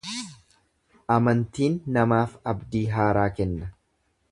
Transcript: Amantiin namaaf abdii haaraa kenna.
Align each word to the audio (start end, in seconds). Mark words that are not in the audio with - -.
Amantiin 1.15 1.77
namaaf 1.99 2.35
abdii 2.55 2.83
haaraa 2.97 3.29
kenna. 3.41 3.71